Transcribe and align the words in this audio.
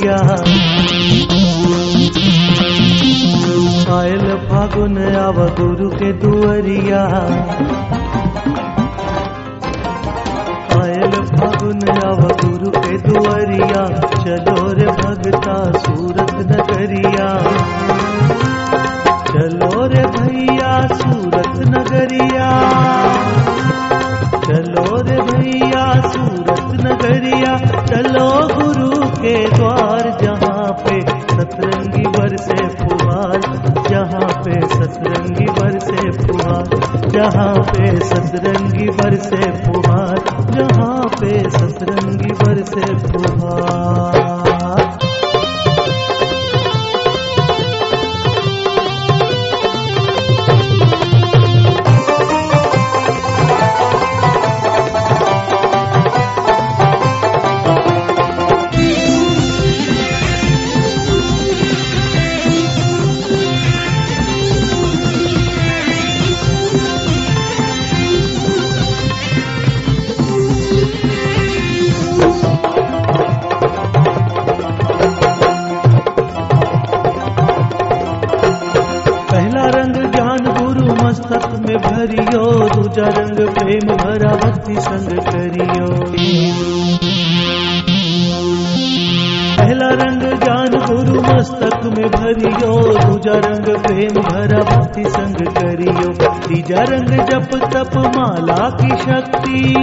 दुआरिया 0.00 0.16
आयल 3.98 4.36
फागुन 4.36 4.98
आव 5.14 5.34
गुरु 5.34 5.90
के 5.90 6.12
दुआरिया 6.12 7.02
आयल 10.82 11.10
फागुन 11.10 12.04
आव 12.04 12.20
गुरु 12.20 12.70
के 12.70 12.98
दुआरिया 12.98 13.86
चलो 13.98 14.72
रे 14.72 14.86
भगता 14.86 15.78
सूरत 15.78 16.34
नगरिया। 16.34 17.28
चलो 19.28 19.86
रे 19.86 20.04
भैया 20.06 20.86
सूरत 20.86 21.68
नगरिया। 21.68 22.50
चलो 24.46 25.02
रे 25.02 25.19
भैया 25.40 25.84
सूरत 26.12 26.80
नगरिया 26.86 27.56
चलो 27.90 28.28
गुरु 28.54 28.90
के 29.20 29.34
द्वार, 29.56 30.08
जहाँ 30.22 30.68
पे 30.84 31.00
सतरंगी 31.34 32.04
बरसे 32.16 32.58
फुहार 32.78 33.40
जहाँ 33.90 34.28
पे 34.44 34.60
सतरंगी 34.74 35.46
बरसे 35.58 36.10
फुहार 36.18 37.08
जहाँ 37.14 37.54
पे 37.70 37.88
सतरंगी 38.10 38.88
बरसे 39.00 39.50
फुहार 39.64 40.19
में 82.20 82.26
भरियो 82.26 82.68
दूजा 82.74 83.06
रंग 83.18 83.38
प्रेम 83.58 83.94
भरा 84.02 84.34
भक्ति 84.44 84.76
संग 84.88 85.10
करियो 85.30 87.09
पहला 89.80 90.04
रंग 90.04 90.22
जान 90.22 90.68
गुरु 90.68 91.22
मस्तक 91.22 91.84
में 91.84 92.10
भरियो, 92.10 92.82
दूजा 93.06 93.32
रंग 93.32 93.78
प्रेम 93.78 94.22
भरा 94.22 94.76
भक्ति 94.76 95.04
संग 95.04 95.34
करियो। 95.34 96.30
तीजा 96.48 96.82
रंग 96.82 97.26
जप 97.26 97.70
तप 97.76 97.96
माला 97.96 98.70
की 98.70 98.88
शक्ति। 98.88 99.74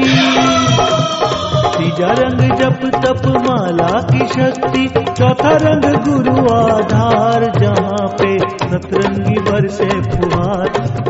तीजा 1.77 2.07
रंग 2.07 2.57
जप 2.57 3.05
तप 3.05 3.27
माला 3.27 4.01
की 4.01 4.27
शक्ति। 4.27 4.87
चौथा 5.13 5.49
रंग 5.49 5.95
गुरु 5.95 6.53
आधार, 6.53 7.53
जहाँ 7.57 8.07
पे 8.07 8.39
सतरंगी 8.39 9.39
बरसे 9.39 9.89
फुहार। 9.89 10.69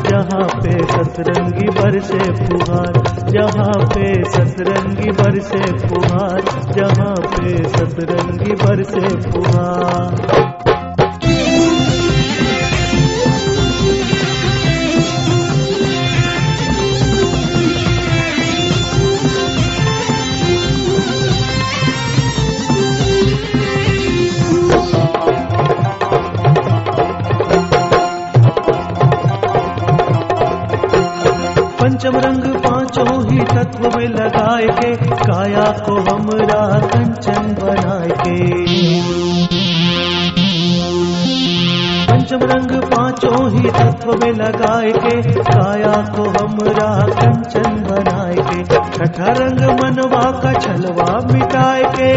जहाँ 0.10 0.48
पे 0.62 0.84
सतरंगी 0.84 1.68
बरसे 1.68 2.20
फुहार। 2.20 3.17
जहाँ 3.32 3.74
पे 3.94 4.08
सतरंगी 4.34 5.12
बरसे 5.20 5.62
फुहार 5.88 6.42
जहाँ 6.78 7.16
पे 7.36 7.58
सतरंगी 7.78 8.54
बरसे 8.64 9.08
फुहार। 9.30 10.46
पंचम 31.80 32.16
रंग 32.26 32.44
पाँचों 32.88 33.22
ही 33.30 33.40
तत्व 33.52 33.84
में 33.98 34.08
लगाए 34.08 34.68
के 34.80 34.92
काया 35.28 35.64
को 35.86 35.96
हमरा 36.08 36.60
कंचन 36.92 37.48
बनाए 37.60 38.10
के 38.22 38.38
पंचम 42.08 42.46
रंग 42.52 42.72
पाँचों 42.94 43.42
ही 43.56 43.70
तत्व 43.80 44.12
में 44.24 44.32
लगाए 44.40 44.92
के 45.04 45.22
काया 45.50 45.94
को 46.16 46.30
हमरा 46.38 46.90
कंचन 47.20 47.76
बनाए 47.90 48.36
के 48.50 48.64
छठा 48.98 49.34
रंग 49.42 49.62
मनवा 49.82 50.24
का 50.44 50.54
छलवा 50.60 51.10
मिटाए 51.34 51.84
के 52.00 52.12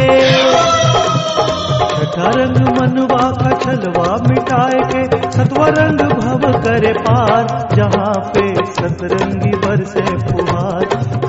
छठा 1.97 2.31
रंग 2.39 2.63
मनवा 2.79 3.31
का 3.43 3.50
छलवा 3.71 4.15
मिटाए 4.29 4.79
के 4.93 5.03
सतवा 5.31 5.67
रंग 5.69 6.01
भव 6.13 6.45
करे 6.63 6.93
पार, 6.93 7.47
जहाँ 7.75 8.15
पे 8.35 8.47
सतरंगी 8.73 9.51
बरसे 9.65 10.05
फुहार, 10.27 10.87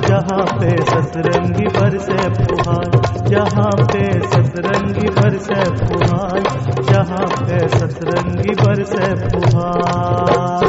जहाँ 0.08 0.44
पे 0.58 0.70
सतरंगी 0.90 1.66
बरसे 1.78 2.18
फुहार, 2.38 2.90
जहाँ 3.28 3.70
पे 3.92 4.04
सतरंगी 4.26 5.08
बरसे 5.20 5.60
फुहार, 5.82 6.42
जहाँ 6.90 7.26
पे 7.42 7.68
सतरंगी 7.78 8.54
बरसे 8.64 9.14
फुहार। 9.28 10.61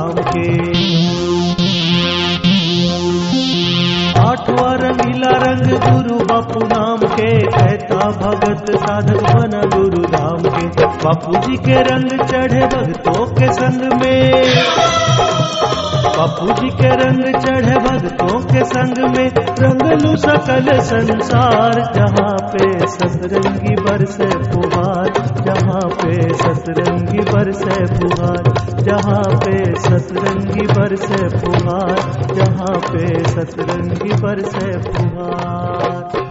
धाम 0.00 0.12
के। 0.12 0.48
आठवां 4.20 4.74
रंगीला 4.78 5.30
रंग 5.30 5.66
गुरु 5.66 6.18
बापू 6.24 6.60
नाम 6.60 6.96
के, 6.96 7.46
कहता 7.46 7.96
भगत 7.96 8.70
साधक 8.76 9.22
बना 9.22 9.60
गुरु 9.60 10.02
धाम 10.02 10.38
के। 10.38 10.86
बापू 10.86 11.32
जी 11.32 11.56
के 11.56 11.82
रंग 11.82 12.10
चढ़े 12.26 12.66
भक्तों 12.66 13.26
के 13.26 13.52
संग 13.52 13.82
में। 14.02 14.44
बापू 16.16 16.46
जी 16.46 16.68
के 16.68 16.88
रंग 16.88 17.24
चढ़े 17.44 17.76
भक्तों 17.78 18.40
के 18.40 18.64
संग 18.64 18.98
में। 19.16 19.30
रंग 19.60 20.02
लू 20.02 20.16
सकल 20.16 20.80
संसार, 20.80 21.92
जहाँ 21.94 22.36
पे 22.52 22.86
सतरंगी 22.86 23.74
बरसे 23.74 24.26
फुहार 24.26 25.29
जहाँ 25.40 25.88
पे 25.88 26.34
सतरंगी 26.34 27.18
पर 27.18 27.52
से 27.52 27.86
फुहार, 27.86 28.52
जहाँ 28.82 29.24
पे 29.36 29.74
सतरंगी 29.80 30.66
पर 30.66 30.96
से 30.96 31.28
फुहार, 31.38 31.96
जहाँ 32.34 32.80
पे 32.80 33.24
सतरंगी 33.28 34.12
पर 34.22 34.42
से 34.42 34.78
फुहार। 34.92 36.29